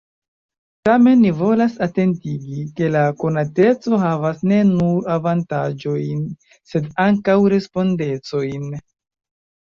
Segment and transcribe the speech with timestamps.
[0.87, 6.23] Tamen ni volas atentigi, ke la konateco havas ne nur avantaĝojn,
[6.73, 8.65] sed ankaŭ respondecojn.